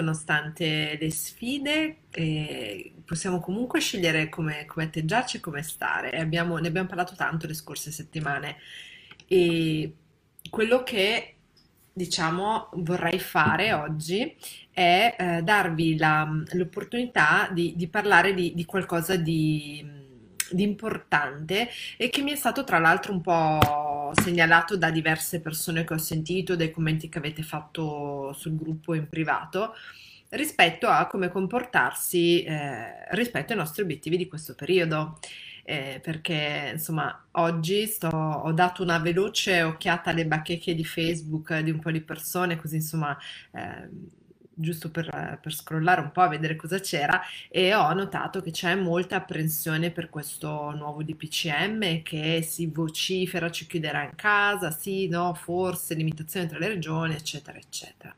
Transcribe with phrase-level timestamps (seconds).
[0.00, 6.10] nonostante le sfide, eh, possiamo comunque scegliere come, come atteggiarci e come stare.
[6.18, 8.56] Abbiamo- ne abbiamo parlato tanto le scorse settimane
[9.26, 9.94] e
[10.50, 11.34] quello che,
[11.92, 14.36] diciamo, vorrei fare oggi
[14.72, 19.84] è eh, darvi la- l'opportunità di, di parlare di, di qualcosa di,
[20.50, 25.84] di importante e che mi è stato tra l'altro un po' segnalato da diverse persone
[25.84, 29.74] che ho sentito, dai commenti che avete fatto sul gruppo in privato,
[30.30, 35.18] rispetto a come comportarsi eh, rispetto ai nostri obiettivi di questo periodo.
[35.62, 41.70] Eh, perché insomma oggi sto- ho dato una veloce occhiata alle bacheche di Facebook di
[41.70, 43.16] un po' di persone, così insomma
[43.52, 43.88] eh,
[44.60, 48.74] giusto per, per scrollare un po' a vedere cosa c'era e ho notato che c'è
[48.74, 55.34] molta apprensione per questo nuovo DPCM che si vocifera, ci chiuderà in casa, sì, no,
[55.34, 58.14] forse, limitazioni tra le regioni, eccetera, eccetera.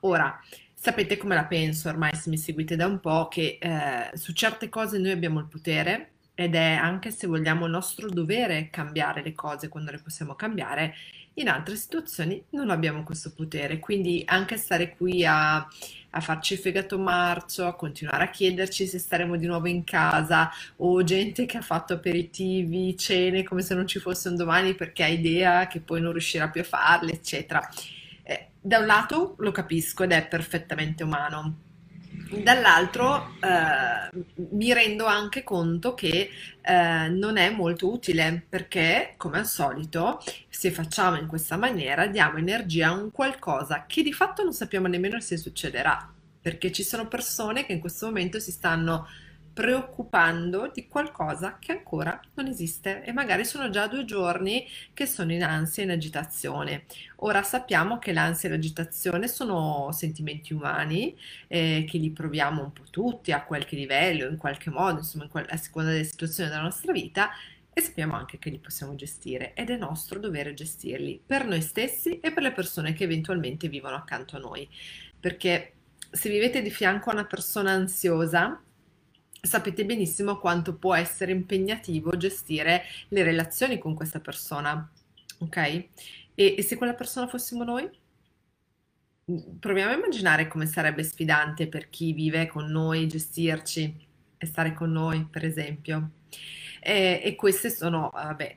[0.00, 0.40] Ora,
[0.74, 4.68] sapete come la penso ormai se mi seguite da un po', che eh, su certe
[4.68, 9.68] cose noi abbiamo il potere ed è anche se vogliamo nostro dovere cambiare le cose
[9.68, 10.94] quando le possiamo cambiare,
[11.34, 13.78] in altre situazioni non abbiamo questo potere.
[13.78, 19.36] Quindi anche stare qui a, a farci fegato marcio, a continuare a chiederci se staremo
[19.36, 23.98] di nuovo in casa o gente che ha fatto aperitivi, cene come se non ci
[23.98, 27.66] fosse un domani perché ha idea che poi non riuscirà più a farle, eccetera.
[28.22, 31.68] Eh, da un lato lo capisco ed è perfettamente umano.
[32.32, 39.46] Dall'altro eh, mi rendo anche conto che eh, non è molto utile perché, come al
[39.46, 44.52] solito, se facciamo in questa maniera, diamo energia a un qualcosa che di fatto non
[44.52, 46.08] sappiamo nemmeno se succederà,
[46.40, 49.08] perché ci sono persone che in questo momento si stanno
[49.60, 55.34] preoccupando di qualcosa che ancora non esiste e magari sono già due giorni che sono
[55.34, 56.84] in ansia e in agitazione.
[57.16, 61.14] Ora sappiamo che l'ansia e l'agitazione sono sentimenti umani,
[61.46, 65.30] eh, che li proviamo un po' tutti a qualche livello, in qualche modo, insomma, in
[65.30, 67.28] qual- a seconda delle situazioni della nostra vita.
[67.70, 72.18] E sappiamo anche che li possiamo gestire ed è nostro dovere gestirli per noi stessi
[72.18, 74.66] e per le persone che eventualmente vivono accanto a noi.
[75.20, 75.74] Perché
[76.10, 78.58] se vivete di fianco a una persona ansiosa,
[79.40, 84.88] sapete benissimo quanto può essere impegnativo gestire le relazioni con questa persona,
[85.38, 85.56] ok?
[85.56, 85.88] E,
[86.34, 87.88] e se quella persona fossimo noi?
[89.60, 94.06] Proviamo a immaginare come sarebbe sfidante per chi vive con noi, gestirci
[94.36, 96.10] e stare con noi, per esempio.
[96.80, 98.56] E, e questi sono, vabbè,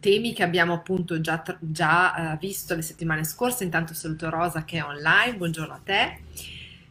[0.00, 3.64] temi che abbiamo appunto già, già, eh, visto le settimane scorse.
[3.64, 6.20] Intanto saluto Rosa che è online, buongiorno a te.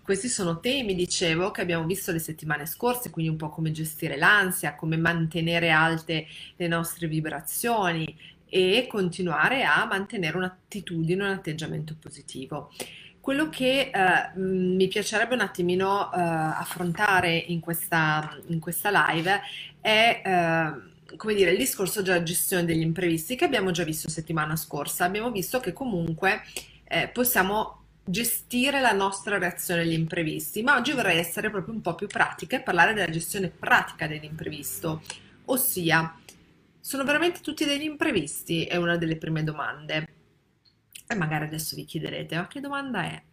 [0.05, 4.17] Questi sono temi, dicevo, che abbiamo visto le settimane scorse, quindi un po' come gestire
[4.17, 6.27] l'ansia, come mantenere alte
[6.57, 8.15] le nostre vibrazioni
[8.47, 12.71] e continuare a mantenere un'attitudine, un atteggiamento positivo.
[13.19, 19.41] Quello che eh, mi piacerebbe un attimino eh, affrontare in questa, in questa live
[19.81, 24.55] è, eh, come dire, il discorso della gestione degli imprevisti che abbiamo già visto settimana
[24.55, 25.03] scorsa.
[25.03, 26.43] Abbiamo visto che comunque
[26.83, 31.95] eh, possiamo gestire la nostra reazione agli imprevisti, ma oggi vorrei essere proprio un po'
[31.95, 35.01] più pratica e parlare della gestione pratica dell'imprevisto,
[35.45, 36.17] ossia,
[36.79, 38.65] sono veramente tutti degli imprevisti?
[38.65, 40.07] È una delle prime domande.
[41.07, 43.23] E magari adesso vi chiederete, ma che domanda è?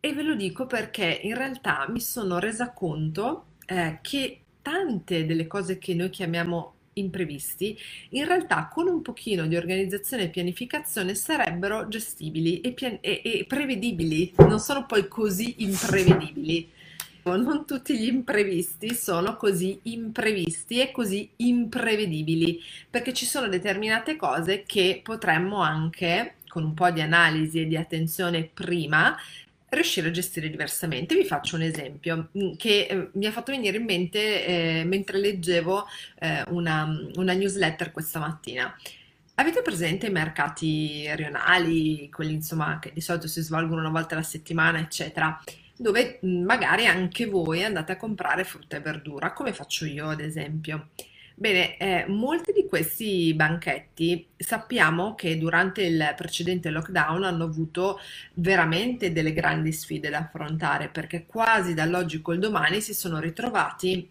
[0.00, 5.46] E ve lo dico perché in realtà mi sono resa conto eh, che tante delle
[5.46, 7.78] cose che noi chiamiamo imprevisti,
[8.10, 13.44] in realtà con un pochino di organizzazione e pianificazione sarebbero gestibili e, pian- e- e
[13.46, 16.70] prevedibili, non sono poi così imprevedibili.
[17.24, 22.60] Non tutti gli imprevisti sono così imprevisti e così imprevedibili,
[22.90, 27.78] perché ci sono determinate cose che potremmo anche, con un po' di analisi e di
[27.78, 29.16] attenzione prima,
[29.74, 31.14] riuscire a gestire diversamente.
[31.14, 35.18] Vi faccio un esempio mm, che eh, mi ha fatto venire in mente eh, mentre
[35.18, 35.86] leggevo
[36.20, 38.74] eh, una, una newsletter questa mattina.
[39.36, 44.22] Avete presente i mercati rionali, quelli insomma che di solito si svolgono una volta alla
[44.22, 45.42] settimana, eccetera,
[45.76, 50.20] dove mm, magari anche voi andate a comprare frutta e verdura, come faccio io ad
[50.20, 50.88] esempio.
[51.36, 57.98] Bene, eh, molti di questi banchetti sappiamo che durante il precedente lockdown hanno avuto
[58.34, 64.08] veramente delle grandi sfide da affrontare perché quasi dall'oggi col domani si sono ritrovati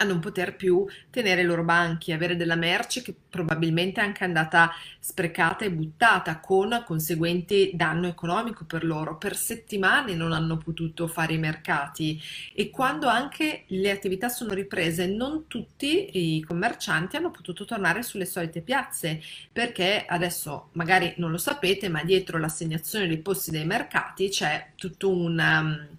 [0.00, 4.22] a non poter più tenere i loro banchi, avere della merce che probabilmente è anche
[4.22, 9.18] andata sprecata e buttata con conseguenti danno economico per loro.
[9.18, 12.20] Per settimane non hanno potuto fare i mercati
[12.54, 18.24] e quando anche le attività sono riprese, non tutti i commercianti hanno potuto tornare sulle
[18.24, 24.28] solite piazze perché adesso magari non lo sapete, ma dietro l'assegnazione dei posti dei mercati
[24.28, 25.97] c'è tutto un um,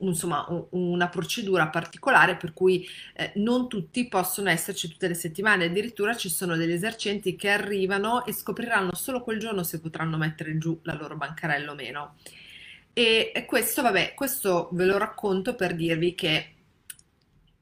[0.00, 6.16] insomma, una procedura particolare per cui eh, non tutti possono esserci tutte le settimane, addirittura
[6.16, 10.78] ci sono degli esercenti che arrivano e scopriranno solo quel giorno se potranno mettere giù
[10.82, 12.16] la loro bancarella o meno.
[12.92, 16.54] E, questo, vabbè, questo ve lo racconto per dirvi che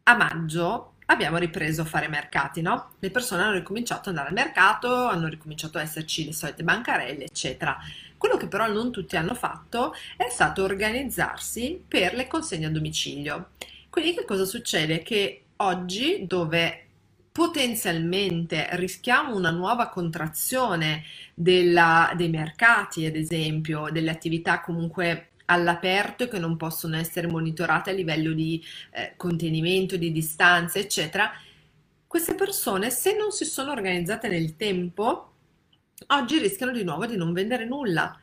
[0.05, 2.95] a maggio abbiamo ripreso a fare mercati, no?
[2.99, 7.25] Le persone hanno ricominciato ad andare al mercato, hanno ricominciato a esserci le solite bancarelle,
[7.25, 7.77] eccetera.
[8.19, 13.51] Quello che però non tutti hanno fatto è stato organizzarsi per le consegne a domicilio.
[13.89, 15.03] Quindi che cosa succede?
[15.03, 16.83] Che oggi dove
[17.31, 21.05] potenzialmente rischiamo una nuova contrazione
[21.35, 27.91] della, dei mercati, ad esempio, delle attività comunque all'aperto e che non possono essere monitorate
[27.91, 31.31] a livello di eh, contenimento, di distanza, eccetera,
[32.09, 35.28] queste persone, se non si sono organizzate nel tempo,
[36.07, 38.19] oggi rischiano di nuovo di non vendere nulla.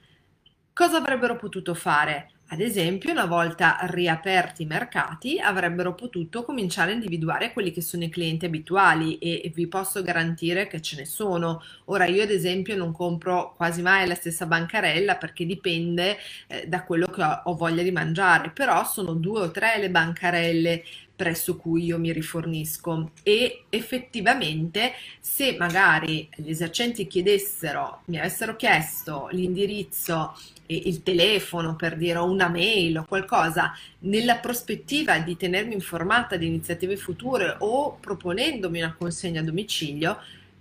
[0.73, 2.31] Cosa avrebbero potuto fare?
[2.49, 8.03] Ad esempio, una volta riaperti i mercati, avrebbero potuto cominciare a individuare quelli che sono
[8.03, 11.63] i clienti abituali e vi posso garantire che ce ne sono.
[11.85, 16.83] Ora, io ad esempio non compro quasi mai la stessa bancarella perché dipende eh, da
[16.83, 20.83] quello che ho, ho voglia di mangiare, però sono due o tre le bancarelle
[21.15, 29.29] presso cui io mi rifornisco e effettivamente se magari gli esercenti chiedessero, mi avessero chiesto
[29.31, 36.35] l'indirizzo e il telefono per dire una mail o qualcosa nella prospettiva di tenermi informata
[36.35, 40.17] di iniziative future o proponendomi una consegna a domicilio,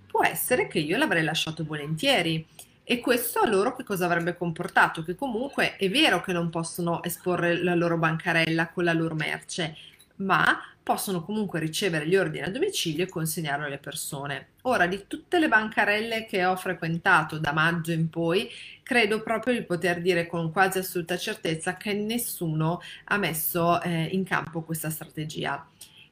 [0.06, 2.46] può essere che io l'avrei lasciato volentieri.
[2.86, 5.02] E questo a loro che cosa avrebbe comportato?
[5.02, 9.74] Che comunque è vero che non possono esporre la loro bancarella con la loro merce,
[10.16, 14.48] ma possono comunque ricevere gli ordini a domicilio e consegnarlo alle persone.
[14.62, 18.48] Ora, di tutte le bancarelle che ho frequentato da maggio in poi,
[18.82, 24.24] credo proprio di poter dire con quasi assoluta certezza che nessuno ha messo eh, in
[24.24, 25.66] campo questa strategia.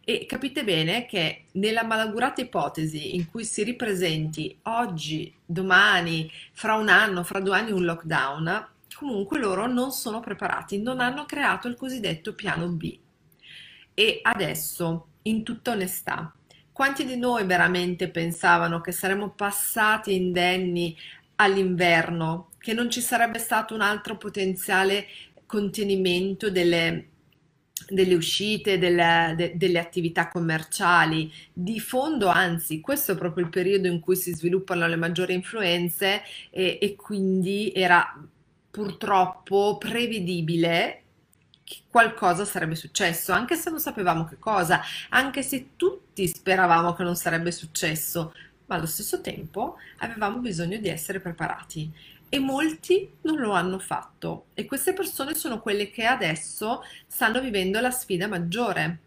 [0.05, 6.89] E capite bene che nella malaugurata ipotesi in cui si ripresenti oggi, domani, fra un
[6.89, 11.77] anno, fra due anni un lockdown, comunque loro non sono preparati, non hanno creato il
[11.77, 12.99] cosiddetto piano B.
[13.95, 16.35] E adesso, in tutta onestà,
[16.73, 20.97] quanti di noi veramente pensavano che saremmo passati indenni
[21.37, 25.07] all'inverno, che non ci sarebbe stato un altro potenziale
[25.47, 27.09] contenimento delle,
[27.89, 31.31] delle uscite, delle, de, delle, attività commerciali.
[31.53, 36.23] Di fondo, anzi, questo è proprio il periodo in cui si sviluppano le maggiori influenze
[36.51, 38.19] e, e quindi era
[38.71, 41.02] purtroppo prevedibile
[41.89, 44.81] qualcosa sarebbe successo, anche se non sapevamo che cosa,
[45.11, 48.35] anche se tutti speravamo che non sarebbe successo,
[48.67, 51.91] ma allo stesso tempo avevamo bisogno di essere preparati
[52.29, 54.47] e molti non lo hanno fatto.
[54.55, 58.99] E queste persone sono quelle che adesso stanno vivendo la sfida maggiore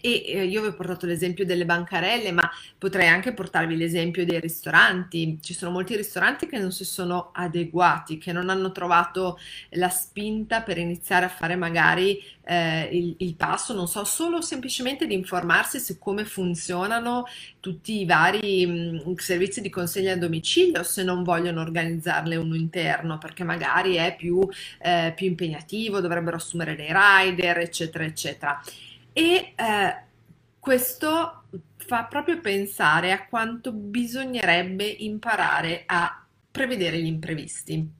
[0.00, 2.48] e io vi ho portato l'esempio delle bancarelle, ma
[2.78, 5.38] potrei anche portarvi l'esempio dei ristoranti.
[5.42, 9.38] Ci sono molti ristoranti che non si sono adeguati, che non hanno trovato
[9.70, 15.06] la spinta per iniziare a fare magari eh, il, il, passo, non so, solo semplicemente
[15.06, 17.24] di informarsi su come funzionano
[17.58, 22.54] tutti i vari mh, mm, servizi di consegna a domicilio, se non vogliono organizzarne uno
[22.54, 24.40] interno, perché magari è più,
[24.80, 28.60] eh, più impegnativo, dovrebbero assumere dei rider, eccetera, eccetera.
[29.12, 29.96] E eh,
[30.58, 31.44] questo
[31.76, 37.98] fa proprio pensare a quanto bisognerebbe imparare a prevedere gli imprevisti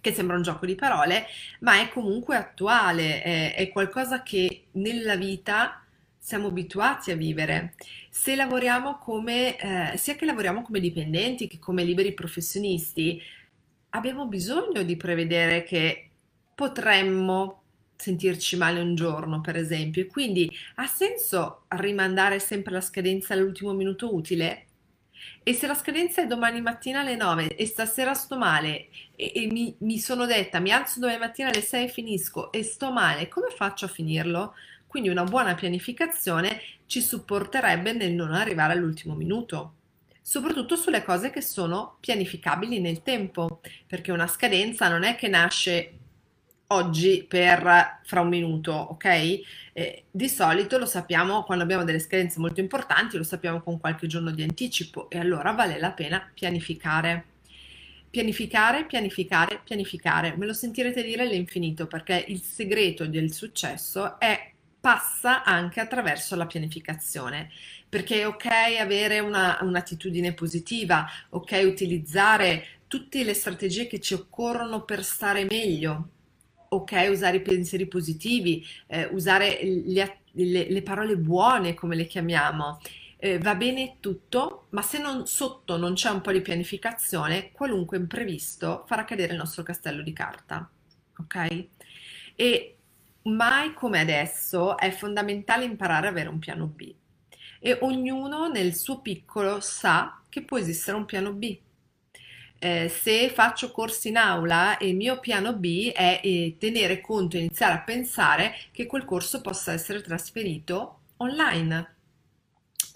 [0.00, 1.26] che sembra un gioco di parole,
[1.60, 5.84] ma è comunque attuale, è, è, qualcosa che nella vita
[6.18, 7.74] siamo abituati a vivere.
[8.08, 13.20] Se lavoriamo come, eh, sia che lavoriamo come dipendenti che come liberi professionisti,
[13.90, 16.10] abbiamo bisogno di prevedere che
[16.54, 17.62] potremmo
[17.98, 24.14] sentirci male un giorno, per esempio, quindi ha senso rimandare sempre la scadenza all'ultimo minuto
[24.14, 24.66] utile?
[25.42, 29.48] E se la scadenza è domani mattina alle 9 e stasera sto male e, e
[29.50, 33.28] mi, mi, sono detta mi alzo domani mattina alle 6 e finisco e sto male,
[33.28, 34.54] come faccio a finirlo?
[34.86, 39.72] Quindi una buona pianificazione ci supporterebbe nel non arrivare all'ultimo minuto
[40.28, 45.97] soprattutto sulle cose che sono pianificabili nel tempo, perché una scadenza non è che nasce
[46.68, 49.40] oggi per fra un minuto, ok?
[49.72, 54.06] Eh, di solito lo sappiamo quando abbiamo delle scadenze molto importanti, lo sappiamo con qualche
[54.06, 57.24] giorno di anticipo e allora vale la pena pianificare.
[58.10, 60.34] Pianificare, pianificare, pianificare.
[60.36, 66.46] Me lo sentirete dire all'infinito perché il segreto del successo è passa anche attraverso la
[66.46, 67.50] pianificazione,
[67.88, 68.46] perché è ok
[68.80, 76.08] avere una, un'attitudine positiva, ok utilizzare tutte le strategie che ci occorrono per stare meglio,
[76.68, 82.80] ok usare i pensieri positivi, eh, usare le, le, le, parole buone come le chiamiamo.
[83.16, 87.96] Eh, va bene tutto, ma se non, sotto non c'è un po' di pianificazione, qualunque
[87.96, 90.68] imprevisto farà cadere il nostro castello di carta.
[91.18, 91.66] Ok?
[92.36, 92.76] E
[93.22, 96.94] mai come adesso è fondamentale imparare ad avere un piano B.
[97.60, 101.58] E ognuno nel suo piccolo sa che può esistere un piano B
[102.58, 107.74] eh, se faccio corsi in aula il mio piano B è eh, tenere conto, iniziare
[107.74, 111.96] a pensare che quel corso possa essere trasferito online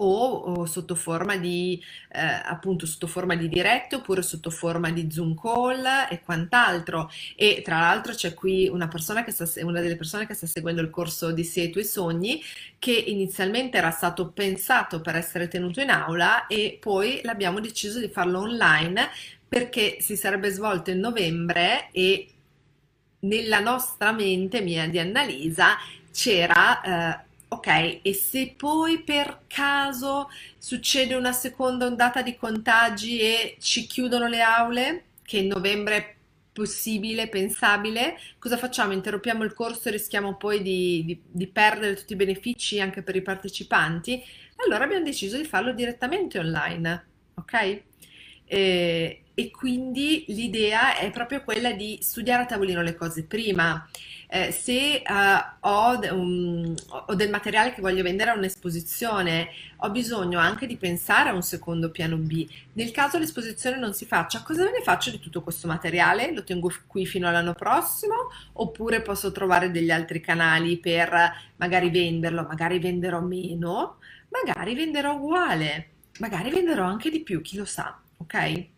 [0.03, 1.81] o, o sotto forma di
[2.11, 7.09] eh, appunto sotto forma di dirette oppure sotto forma di Zoom call e quant'altro.
[7.35, 8.87] E tra l'altro c'è qui una
[9.31, 12.41] sta una delle persone che sta seguendo il corso di Sei i tuoi sogni
[12.79, 18.09] che inizialmente era stato pensato per essere tenuto in aula e poi l'abbiamo deciso di
[18.09, 19.09] farlo online
[19.47, 22.27] perché si sarebbe svolto in novembre e
[23.19, 25.77] nella nostra mente mia di Annalisa
[26.11, 33.57] c'era eh, ok e se poi per caso succede una seconda ondata di contagi e
[33.59, 36.15] ci chiudono le aule che in novembre è
[36.53, 38.93] possibile, pensabile, cosa facciamo?
[38.93, 43.15] Interrompiamo il corso e rischiamo poi di, di, di perdere tutti i benefici anche per
[43.15, 44.23] i partecipanti?
[44.63, 47.05] Allora abbiamo deciso di farlo direttamente online,
[47.35, 47.81] ok?
[48.45, 53.89] E, e quindi l'idea è proprio quella di studiare a tavolino le cose prima.
[54.35, 60.39] Eh, se uh, ho, um, ho, del materiale che voglio vendere a un'esposizione, ho bisogno
[60.39, 62.49] anche di pensare a un secondo piano B.
[62.73, 66.33] Nel caso l'esposizione non si faccia, cosa me ne faccio di tutto questo materiale?
[66.33, 72.41] Lo tengo qui fino all'anno prossimo oppure posso trovare degli altri canali per magari venderlo,
[72.41, 73.97] magari venderò meno,
[74.29, 78.71] magari venderò uguale, magari venderò anche di più, chi lo sa, ok?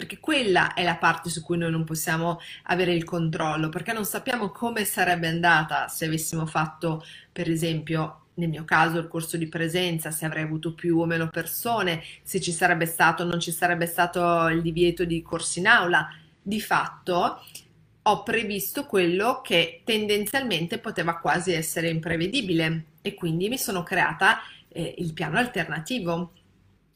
[0.00, 4.06] Perché quella è la parte su cui noi non possiamo avere il controllo, perché non
[4.06, 9.46] sappiamo come sarebbe andata se avessimo fatto, per esempio, nel mio caso il corso di
[9.46, 13.52] presenza, se avrei avuto più o meno persone, se ci sarebbe stato o non ci
[13.52, 16.08] sarebbe stato il divieto di corsi in aula.
[16.40, 17.44] Di fatto
[18.00, 24.38] ho previsto quello che tendenzialmente poteva quasi essere imprevedibile e quindi mi sono creata
[24.68, 26.32] eh, il piano alternativo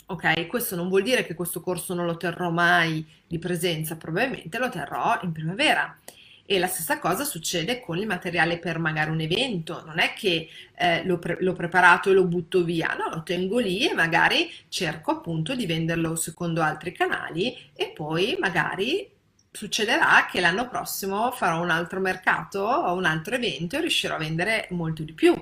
[0.06, 4.58] Ok, questo non vuol dire che questo corso non lo terrò mai di presenza, probabilmente
[4.58, 5.98] lo terrò in primavera.
[6.46, 10.50] E la stessa cosa succede con il materiale per magari un evento, non è che
[10.76, 14.52] eh, l'ho, pre- l'ho, preparato e lo butto via, no, lo tengo lì e magari
[14.68, 19.10] cerco appunto di venderlo secondo altri canali e poi magari
[19.50, 24.18] succederà che l'anno prossimo farò un altro mercato o un altro evento e riuscirò a
[24.18, 25.34] vendere molto di più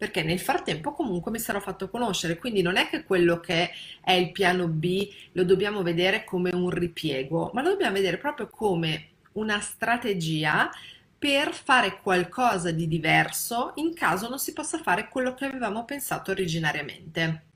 [0.00, 4.12] perché nel frattempo comunque mi sarò fatto conoscere, quindi non è che quello che è
[4.12, 9.08] il piano B lo dobbiamo vedere come un ripiego, ma lo dobbiamo vedere proprio come
[9.32, 10.70] una strategia
[11.18, 16.30] per fare qualcosa di diverso in caso non si possa fare quello che avevamo pensato
[16.30, 17.48] originariamente.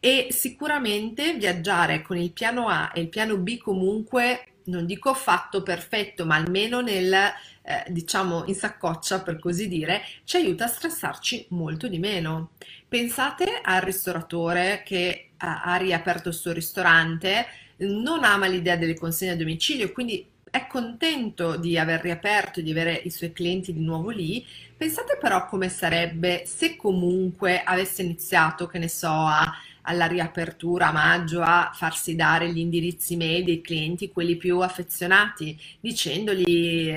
[0.00, 5.62] E sicuramente viaggiare con il piano A e il piano B comunque non dico fatto
[5.62, 11.46] perfetto, ma almeno nel, eh, diciamo, in saccoccia per così dire, ci aiuta a stressarci
[11.50, 12.50] molto di meno.
[12.88, 17.46] Pensate al ristoratore che ha, riaperto il suo ristorante,
[17.78, 22.94] non ama l'idea delle consegne a domicilio, quindi è contento di aver riaperto, di avere
[23.04, 24.46] i suoi clienti di nuovo lì.
[24.76, 29.52] Pensate però come sarebbe se comunque avesse iniziato, che ne so, a
[29.86, 35.58] alla riapertura a maggio a farsi dare gli indirizzi mail dei clienti, quelli più affezionati,
[35.80, 36.92] dicendogli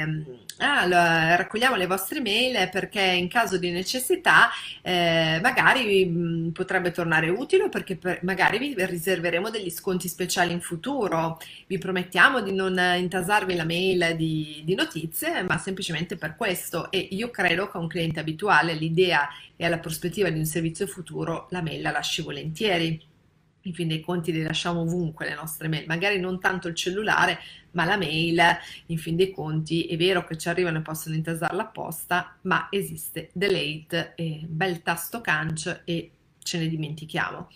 [0.59, 4.49] ah, raccogliamo le vostre mail perché in caso di necessità
[4.81, 10.61] eh, magari mh, potrebbe tornare utile perché per, magari vi riserveremo degli sconti speciali in
[10.61, 11.39] futuro.
[11.67, 16.91] Vi promettiamo di non intasarvi la mail di, di notizie, ma semplicemente per questo.
[16.91, 21.47] E io credo che un cliente abituale l'idea e alla prospettiva di un servizio futuro
[21.51, 23.15] la mail la lasci volentieri.
[23.61, 27.39] In fin dei conti le lasciamo ovunque le nostre mail, magari non tanto il cellulare,
[27.71, 28.41] ma la mail,
[28.85, 33.29] in fin dei conti, è vero che ci arrivano e possono intasarla apposta, ma esiste
[33.33, 36.11] delete, e bel tasto canc e
[36.41, 37.49] ce ne dimentichiamo.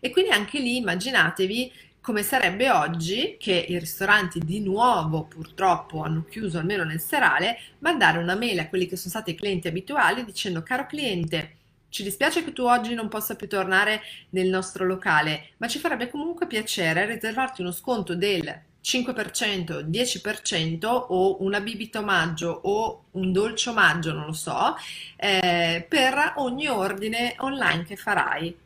[0.00, 6.24] E quindi anche lì immaginatevi come sarebbe oggi che i ristoranti di nuovo purtroppo hanno
[6.24, 10.24] chiuso almeno nel serale, mandare una mail a quelli che sono stati i clienti abituali
[10.24, 11.56] dicendo caro cliente,
[11.90, 16.08] ci dispiace che tu oggi non possa più tornare nel nostro locale, ma ci farebbe
[16.08, 23.70] comunque piacere riservarti uno sconto del 5%, 10% o una bibita omaggio o un dolce
[23.70, 24.74] omaggio, non lo so,
[25.16, 28.56] eh, per ogni ordine online che farai.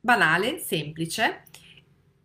[0.00, 1.44] Banale, semplice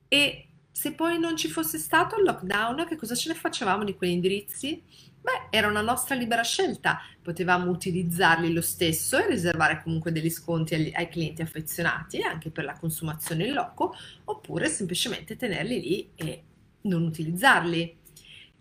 [0.08, 3.95] e se poi non ci fosse stato il lockdown, che cosa ce ne facevamo di
[3.95, 4.81] quegli indirizzi?
[5.21, 10.73] Beh, era una nostra libera scelta, potevamo utilizzarli lo stesso e riservare comunque degli sconti
[10.73, 16.43] agli, ai clienti affezionati anche per la consumazione in loco, oppure semplicemente tenerli lì e
[16.81, 17.99] non utilizzarli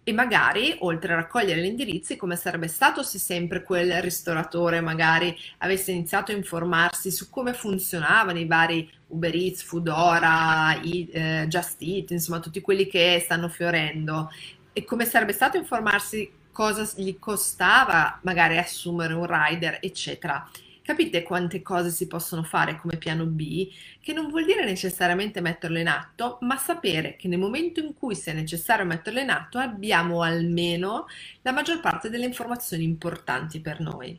[0.03, 5.37] e magari oltre a raccogliere gli indirizzi come sarebbe stato se sempre quel ristoratore magari
[5.59, 12.11] avesse iniziato a informarsi su come funzionavano i vari Uber Eats, Foodora, eh, Just Eat,
[12.11, 14.31] insomma tutti quelli che stanno fiorendo.
[14.73, 20.49] E come sarebbe stato informarsi cosa gli costava magari assumere un rider eccetera
[20.83, 23.69] Capite quante cose si possono fare come piano B,
[24.01, 28.15] che non vuol dire necessariamente metterlo in atto, ma sapere che nel momento in cui
[28.15, 31.07] sia necessario metterlo in atto abbiamo almeno
[31.43, 34.19] la maggior parte delle informazioni importanti per noi.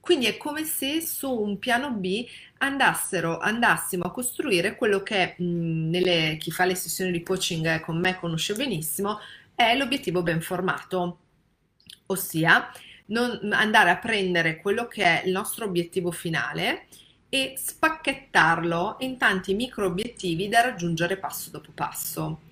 [0.00, 2.26] Quindi è come se su un piano B
[2.58, 8.00] andassero, andassimo a costruire quello che mh, nelle, chi fa le sessioni di coaching con
[8.00, 9.20] me conosce benissimo,
[9.54, 11.18] è l'obiettivo ben formato,
[12.06, 12.68] ossia
[13.06, 16.86] non andare a prendere quello che è il nostro obiettivo finale
[17.28, 22.42] e spacchettarlo in tanti micro obiettivi da raggiungere passo dopo passo.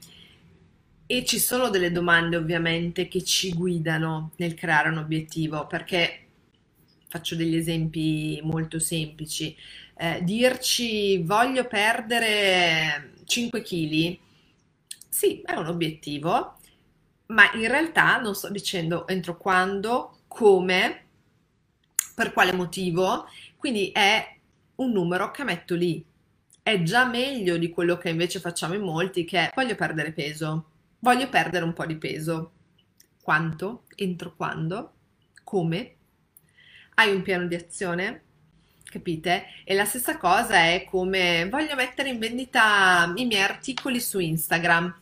[1.06, 6.26] E ci sono delle domande ovviamente che ci guidano nel creare un obiettivo, perché
[7.08, 9.54] faccio degli esempi molto semplici.
[9.96, 14.18] Eh, dirci voglio perdere 5 kg,
[15.08, 16.56] sì, è un obiettivo,
[17.26, 21.06] ma in realtà non sto dicendo entro quando, come,
[22.14, 24.38] per quale motivo, quindi è
[24.76, 26.04] un numero che metto lì.
[26.62, 30.70] È già meglio di quello che invece facciamo in molti, che è voglio perdere peso,
[31.00, 32.52] voglio perdere un po' di peso.
[33.20, 33.82] Quanto?
[33.96, 34.92] Entro quando?
[35.42, 35.96] Come?
[36.94, 38.22] Hai un piano di azione?
[38.84, 39.46] Capite?
[39.64, 44.96] E la stessa cosa è come voglio mettere in vendita i miei articoli su Instagram.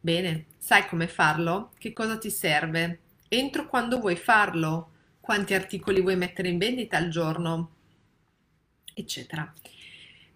[0.00, 1.70] Bene, sai come farlo?
[1.78, 3.03] Che cosa ti serve?
[3.38, 7.70] Entro quando vuoi farlo, quanti articoli vuoi mettere in vendita al giorno,
[8.94, 9.52] eccetera.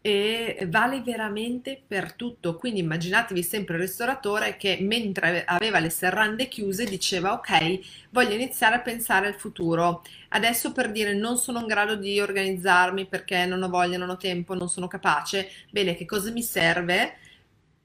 [0.01, 2.57] E vale veramente per tutto.
[2.57, 8.77] Quindi immaginatevi sempre il ristoratore che mentre aveva le serrande chiuse diceva ok, voglio iniziare
[8.77, 10.03] a pensare al futuro.
[10.29, 14.17] Adesso per dire non sono in grado di organizzarmi perché non ho voglia, non ho
[14.17, 15.51] tempo, non sono capace.
[15.71, 17.17] Bene, che cosa mi serve?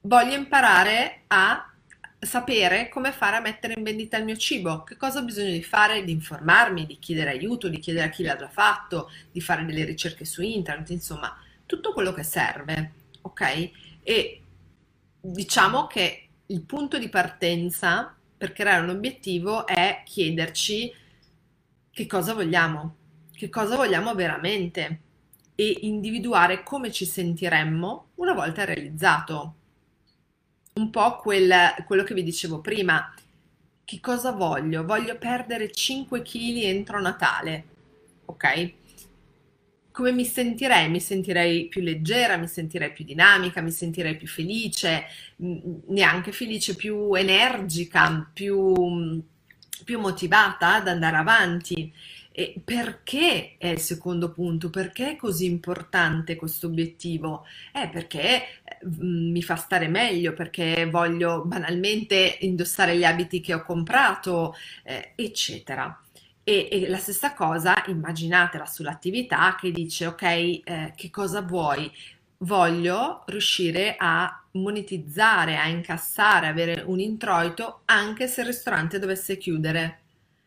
[0.02, 1.73] Voglio imparare a
[2.24, 5.62] sapere come fare a mettere in vendita il mio cibo, che cosa ho bisogno di
[5.62, 9.64] fare, di informarmi, di chiedere aiuto, di chiedere a chi l'ha già fatto, di fare
[9.64, 13.70] delle ricerche su internet, insomma, tutto quello che serve, ok?
[14.02, 14.42] E
[15.20, 20.92] diciamo che il punto di partenza per creare un obiettivo è chiederci
[21.90, 22.96] che cosa vogliamo,
[23.32, 25.00] che cosa vogliamo veramente
[25.54, 29.54] e individuare come ci sentiremmo una volta realizzato
[30.74, 31.52] un po' quel,
[31.86, 33.14] quello che vi dicevo prima.
[33.84, 34.84] Che cosa voglio?
[34.84, 37.64] Voglio perdere 5 kg entro Natale,
[38.24, 38.72] ok?
[39.92, 40.88] Come mi sentirei?
[40.90, 45.04] Mi sentirei più leggera, mi sentirei più dinamica, mi sentirei più felice,
[45.36, 49.22] neanche felice, più energica, più,
[49.84, 51.92] più motivata ad andare avanti.
[52.36, 54.68] E perché è il secondo punto?
[54.68, 57.46] Perché è così importante questo obiettivo?
[57.70, 58.42] È perché
[58.84, 65.12] mm, mi fa stare meglio, perché voglio banalmente indossare gli abiti che ho comprato, eh,
[65.14, 65.96] eccetera.
[66.42, 71.88] E, e, la stessa cosa immaginatela sull'attività che dice ok, eh, che cosa vuoi?
[72.38, 80.00] Voglio riuscire a monetizzare, a incassare, avere un introito anche se il ristorante dovesse chiudere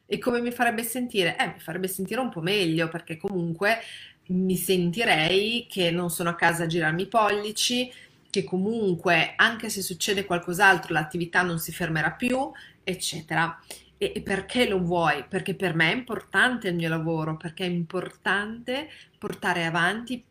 [0.08, 1.38] e come mi farebbe sentire?
[1.38, 3.80] Eh, mi farebbe sentire un po' meglio perché comunque
[4.28, 7.92] mi sentirei che non sono a casa a girarmi i pollici,
[8.30, 12.52] che comunque anche se succede qualcos'altro l'attività non si fermerà più,
[12.84, 13.60] eccetera.
[13.98, 15.26] E, e perché lo vuoi?
[15.28, 20.24] Perché per me è importante il mio lavoro, perché è importante portare avanti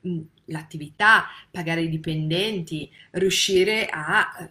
[0.46, 4.50] l'attività, pagare i dipendenti, riuscire a eh,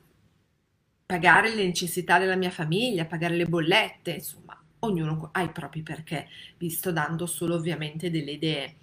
[1.05, 4.44] pagare le necessità della mia famiglia, pagare le bollette, insomma
[4.85, 8.75] ognuno ha i propri perché, vi sto dando solo ovviamente delle idee.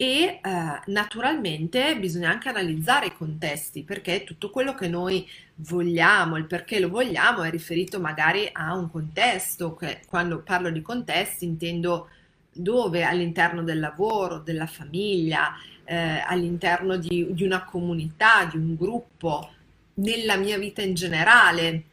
[0.00, 0.40] e eh,
[0.86, 6.88] naturalmente bisogna anche analizzare i contesti perché tutto quello che noi vogliamo, il perché lo
[6.88, 12.08] vogliamo è riferito magari a un contesto, che quando parlo di contesti intendo
[12.52, 19.50] dove all'interno del lavoro, della famiglia, eh, all'interno di, di una comunità, di un gruppo,
[19.94, 21.84] nella mia vita in generale.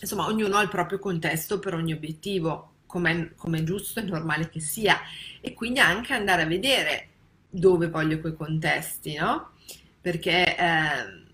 [0.00, 4.60] Insomma, ognuno ha il proprio contesto per ogni obiettivo, come è giusto e normale che
[4.60, 5.00] sia,
[5.40, 7.08] e quindi anche andare a vedere
[7.48, 9.52] dove voglio quei contesti, no?
[10.00, 11.24] Perché eh,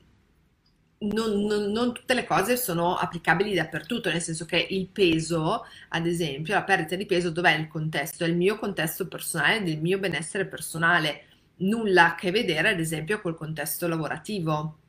[0.99, 6.07] non, non, non, tutte le cose sono applicabili dappertutto, nel senso che il peso, ad
[6.07, 8.25] esempio, la perdita di peso, dov'è il contesto?
[8.25, 11.25] È il mio contesto personale, del mio benessere personale,
[11.59, 14.80] nulla a che vedere, ad esempio, col contesto lavorativo.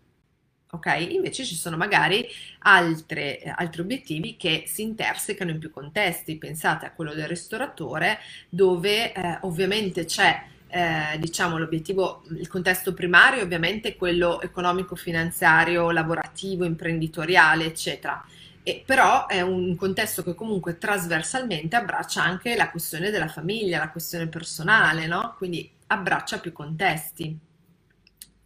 [0.74, 1.08] Ok?
[1.10, 2.26] Invece ci sono magari
[2.60, 6.38] altre, altri obiettivi che si intersecano in più contesti.
[6.38, 13.44] Pensate a quello del ristoratore, dove eh, ovviamente c'è eh, diciamo l'obiettivo, il contesto primario
[13.44, 18.24] ovviamente è quello economico-finanziario, lavorativo, imprenditoriale, eccetera.
[18.64, 23.90] E, però è un contesto che comunque trasversalmente abbraccia anche la questione della famiglia, la
[23.90, 25.36] questione personale, no?
[25.38, 27.38] Quindi abbraccia più contesti.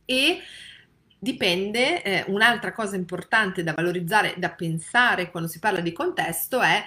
[0.06, 0.40] E
[1.26, 6.86] dipende, eh, un'altra cosa importante da valorizzare, da pensare quando si parla di contesto è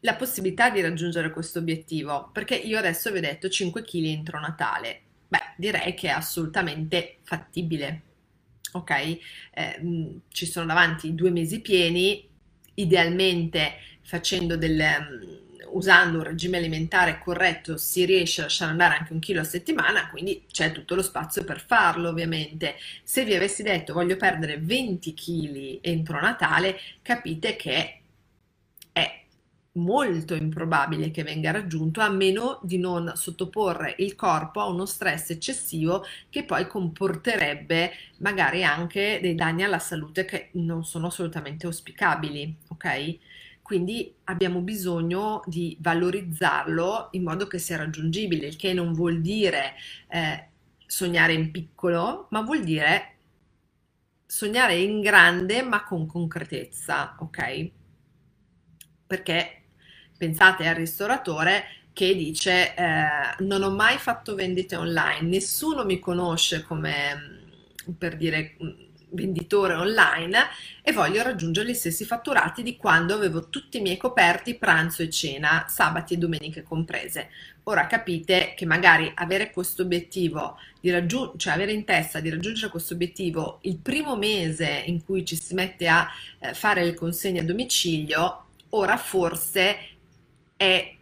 [0.00, 4.38] la possibilità di raggiungere questo obiettivo, perché io adesso vi ho detto 5 kg entro
[4.38, 5.00] Natale.
[5.26, 8.02] Beh, direi che è assolutamente fattibile.
[8.72, 12.28] Ok, eh, ci sono davanti due mesi pieni,
[12.74, 13.72] idealmente
[14.02, 15.47] facendo del,
[15.78, 20.10] usando un regime alimentare corretto si riesce a lasciare andare anche un chilo a settimana,
[20.10, 22.76] quindi c'è tutto lo spazio per farlo ovviamente.
[23.02, 28.00] Se vi avessi detto voglio perdere 20 kg entro Natale, capite che
[29.78, 35.30] molto improbabile che venga raggiunto a meno di non sottoporre il corpo a uno stress
[35.30, 42.54] eccessivo che poi comporterebbe magari anche dei danni alla salute che non sono assolutamente auspicabili,
[42.68, 43.18] ok?
[43.68, 49.74] Quindi abbiamo bisogno di valorizzarlo in modo che sia raggiungibile, il che non vuol dire
[50.08, 50.48] eh,
[50.86, 53.16] sognare in piccolo, ma vuol dire
[54.24, 57.70] sognare in grande ma con concretezza, ok?
[59.06, 59.64] Perché
[60.16, 63.04] pensate al ristoratore che dice eh,
[63.40, 67.42] non ho mai fatto vendite online, nessuno mi conosce come
[67.98, 68.56] per dire
[69.10, 70.46] venditore online
[70.82, 75.10] e voglio raggiungere gli stessi fatturati di quando avevo tutti i miei coperti pranzo e
[75.10, 77.30] cena, sabati e domeniche comprese.
[77.64, 82.70] Ora capite che magari avere questo obiettivo, di raggiungere, cioè avere in testa di raggiungere
[82.70, 87.40] questo obiettivo il primo mese in cui ci si mette a eh, fare le consegne
[87.40, 89.76] a domicilio, ora forse
[90.56, 90.96] è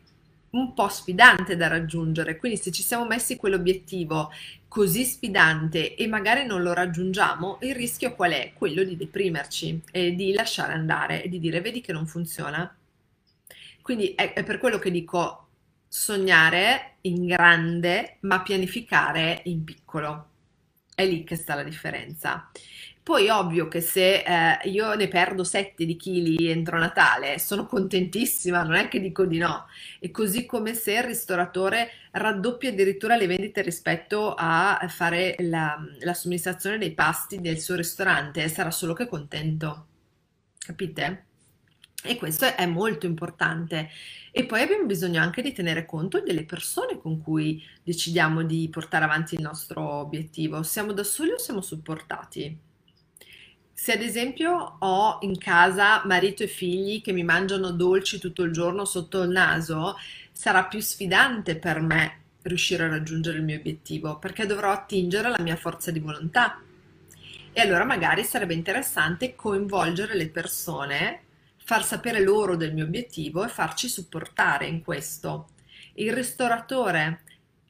[0.50, 4.30] un po' sfidante da raggiungere, quindi se ci siamo messi quell'obiettivo
[4.76, 8.52] così sfidante e magari non lo raggiungiamo, il rischio qual è?
[8.52, 12.76] Quello di deprimerci e di lasciare andare e di dire vedi che non funziona.
[13.80, 15.46] Quindi è, è per quello che dico
[15.88, 20.28] sognare in grande ma pianificare in piccolo.
[20.94, 22.50] È lì che sta la differenza.
[23.06, 28.64] Poi ovvio che se eh, io ne perdo 7 di chili entro Natale, sono contentissima,
[28.64, 29.66] non è che dico di no.
[30.00, 36.14] E così come se il ristoratore raddoppia addirittura le vendite rispetto a fare la, la
[36.14, 39.86] somministrazione dei pasti del suo ristorante, sarà solo che contento.
[40.58, 41.26] Capite?
[42.02, 43.88] E questo è molto importante.
[44.32, 49.04] E poi abbiamo bisogno anche di tenere conto delle persone con cui decidiamo di portare
[49.04, 50.64] avanti il nostro obiettivo.
[50.64, 52.65] Siamo da soli o siamo supportati?
[53.78, 58.50] Se ad esempio ho in casa marito e figli che mi mangiano dolci tutto il
[58.50, 59.98] giorno sotto il naso,
[60.32, 65.42] sarà più sfidante per me riuscire a raggiungere il mio obiettivo perché dovrò attingere alla
[65.42, 66.58] mia forza di volontà.
[67.52, 71.20] E allora magari sarebbe interessante coinvolgere le persone,
[71.62, 75.48] far sapere loro del mio obiettivo e farci supportare in questo.
[75.96, 77.20] Il ristoratore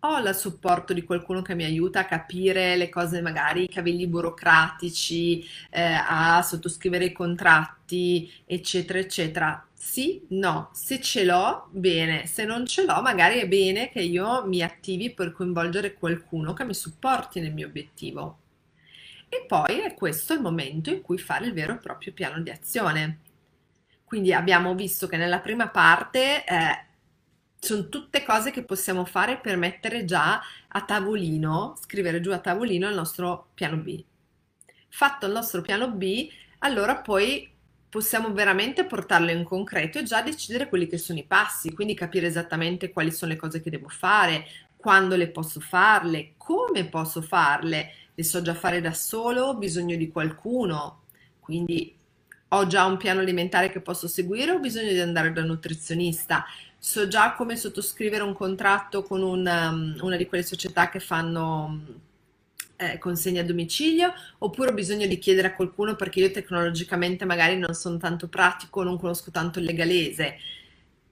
[0.01, 4.07] ho il supporto di qualcuno che mi aiuta a capire le cose, magari i cavilli
[4.07, 9.67] burocratici, eh, a sottoscrivere i contratti, eccetera, eccetera.
[9.75, 14.47] Sì, no, se ce l'ho, bene, se non ce l'ho, magari è bene che io
[14.47, 18.39] mi attivi per coinvolgere qualcuno che mi supporti nel mio obiettivo.
[19.29, 22.51] E poi è questo il momento in cui fare il vero e proprio piano di
[22.51, 23.21] azione.
[24.05, 26.86] Quindi abbiamo visto che nella prima parte eh,
[27.66, 32.88] sono tutte cose che possiamo fare per mettere già a tavolino, scrivere giù a tavolino
[32.88, 34.02] il nostro piano B.
[34.88, 36.29] Fatto il nostro piano B,
[36.61, 37.50] allora poi
[37.88, 42.26] possiamo veramente portarlo in concreto e già decidere quelli che sono i passi, quindi capire
[42.26, 47.90] esattamente quali sono le cose che devo fare, quando le posso farle, come posso farle,
[48.14, 51.02] le so già fare da solo, ho bisogno di qualcuno,
[51.40, 51.94] quindi
[52.48, 56.44] ho già un piano alimentare che posso seguire, ho bisogno di andare da un nutrizionista,
[56.79, 62.05] so già come sottoscrivere un contratto con una, um, una di quelle società che fanno
[62.77, 67.59] eh, consegna a domicilio, oppure ho bisogno di chiedere a qualcuno perché io tecnologicamente magari
[67.59, 70.37] non sono tanto pratico, non conosco tanto il legalese.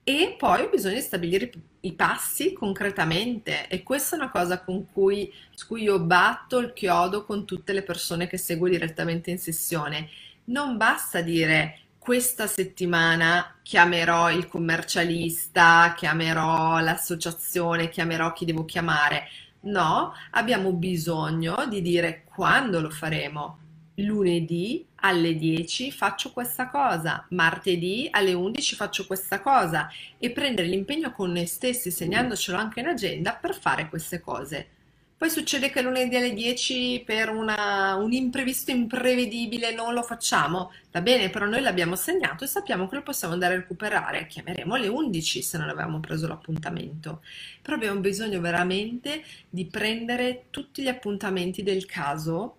[0.03, 1.51] E poi ho bisogno di stabilire
[1.81, 7.25] i passi concretamente e questa è una cosa cui, su cui io batto il chiodo
[7.25, 10.09] con tutte le persone che seguo direttamente in sessione.
[10.45, 19.27] Non basta dire questa settimana chiamerò il commercialista, chiamerò l'associazione, chiamerò chi devo chiamare.
[19.61, 23.57] No, abbiamo bisogno di dire quando lo faremo.
[23.95, 29.89] Lunedì alle 10 faccio questa cosa, martedì alle 11 faccio questa cosa
[30.19, 34.74] e prendere l'impegno con noi stessi, segnandocelo anche in agenda per fare queste cose.
[35.17, 41.01] Poi succede che lunedì alle 10 per una, un imprevisto imprevedibile non lo facciamo, va
[41.01, 44.27] bene, però noi l'abbiamo segnato e sappiamo che lo possiamo andare a recuperare.
[44.27, 47.23] Chiameremo alle 11 se non avevamo preso l'appuntamento.
[47.61, 52.57] Però abbiamo bisogno veramente di prendere tutti gli appuntamenti del caso,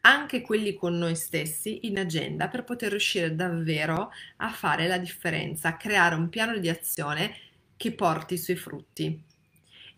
[0.00, 5.68] anche quelli con noi stessi, in agenda per poter riuscire davvero a fare la differenza,
[5.68, 7.36] a creare un piano di azione
[7.76, 9.22] che porti i suoi frutti.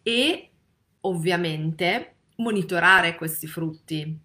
[0.03, 0.51] E
[1.07, 4.19] ovviamente monitorare questi frutti,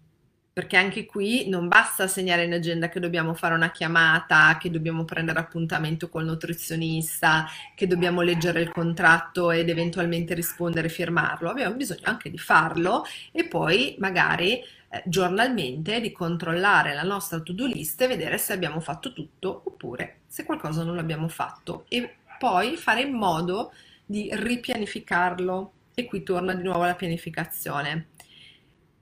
[0.52, 5.04] perché anche qui non basta segnare in agenda che dobbiamo fare una chiamata, che dobbiamo
[5.04, 11.48] prendere appuntamento col nutrizionista, che dobbiamo leggere il contratto ed eventualmente rispondere e firmarlo.
[11.48, 17.64] Abbiamo bisogno anche di farlo e poi magari eh, giornalmente di controllare la nostra to-do
[17.64, 21.86] list e vedere se abbiamo fatto tutto oppure se qualcosa non l'abbiamo fatto.
[21.88, 23.72] E poi fare in modo
[24.04, 28.08] di ripianificarlo e qui torna di nuovo la pianificazione.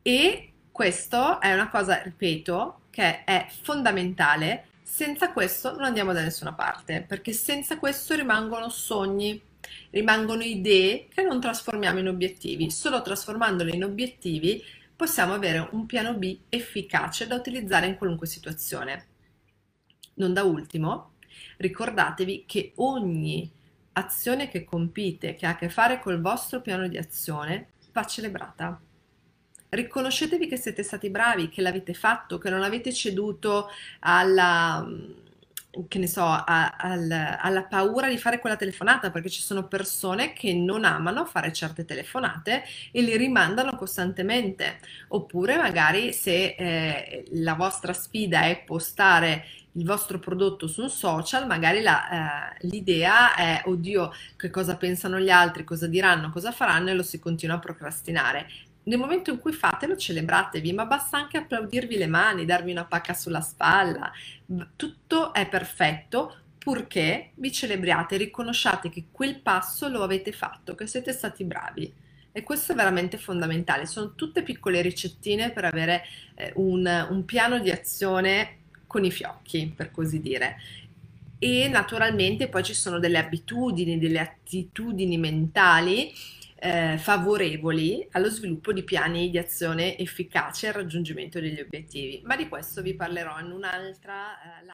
[0.02, 4.66] E questo è una cosa, ripeto, che è fondamentale.
[4.82, 9.40] Senza questo non andiamo da nessuna parte, perché senza questo rimangono sogni,
[9.90, 12.70] rimangono idee che non trasformiamo in obiettivi.
[12.70, 14.62] Solo trasformandole in obiettivi
[14.96, 19.06] possiamo avere un piano B efficace da utilizzare in qualunque situazione.
[20.14, 21.12] Non da ultimo,
[21.58, 23.50] ricordatevi che ogni
[23.92, 28.80] azione che compite, che ha a che fare col vostro piano di azione, va celebrata.
[29.68, 33.68] Riconoscetevi che siete stati bravi, che l'avete fatto, che non avete ceduto
[34.00, 34.84] alla,
[35.92, 40.52] ne so, a, al, alla paura di fare quella telefonata, perché ci sono persone che
[40.52, 44.80] non amano fare certe telefonate e li rimandano costantemente.
[45.08, 51.46] Oppure magari se eh, la vostra sfida è postare il vostro prodotto su un social,
[51.46, 56.90] magari la, eh, l'idea è, oddio, che cosa pensano gli altri, cosa diranno, cosa faranno
[56.90, 58.48] e lo si continua a procrastinare.
[58.82, 63.14] Nel momento in cui fatelo, celebratevi, ma basta anche applaudirvi le mani, darvi una pacca
[63.14, 64.10] sulla spalla.
[64.74, 71.12] Tutto è perfetto purché vi celebriate, riconosciate che quel passo lo avete fatto, che siete
[71.12, 71.92] stati bravi.
[72.32, 73.86] E questo è veramente fondamentale.
[73.86, 76.02] Sono tutte piccole ricettine per avere
[76.34, 78.59] eh, un, un piano di azione
[78.90, 80.56] con i fiocchi, per così dire.
[81.38, 86.12] E naturalmente poi ci sono delle abitudini, delle attitudini mentali
[86.56, 92.20] eh, favorevoli allo sviluppo di piani di azione efficaci al raggiungimento degli obiettivi.
[92.24, 94.36] Ma di questo vi parlerò in un'altra.
[94.42, 94.72] Eh,